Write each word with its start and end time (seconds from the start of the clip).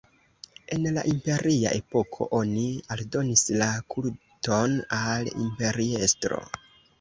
En 0.75 0.85
la 0.93 1.01
imperia 1.09 1.73
epoko 1.79 2.27
oni 2.37 2.63
aldonis 2.95 3.45
la 3.63 3.69
kulton 3.97 4.75
al 5.03 5.31
imperiestro. 5.45 6.43